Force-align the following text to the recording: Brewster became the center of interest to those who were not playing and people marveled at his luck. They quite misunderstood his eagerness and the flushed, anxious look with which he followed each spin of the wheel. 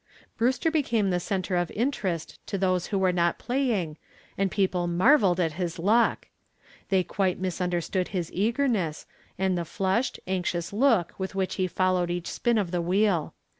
Brewster 0.35 0.71
became 0.71 1.11
the 1.11 1.19
center 1.19 1.55
of 1.55 1.69
interest 1.69 2.39
to 2.47 2.57
those 2.57 2.87
who 2.87 2.97
were 2.97 3.11
not 3.13 3.37
playing 3.37 3.97
and 4.35 4.49
people 4.49 4.87
marveled 4.87 5.39
at 5.39 5.53
his 5.53 5.77
luck. 5.77 6.27
They 6.89 7.03
quite 7.03 7.37
misunderstood 7.37 8.07
his 8.07 8.31
eagerness 8.33 9.05
and 9.37 9.55
the 9.55 9.63
flushed, 9.63 10.19
anxious 10.25 10.73
look 10.73 11.13
with 11.19 11.35
which 11.35 11.53
he 11.61 11.67
followed 11.67 12.09
each 12.09 12.29
spin 12.31 12.57
of 12.57 12.71
the 12.71 12.81
wheel. 12.81 13.35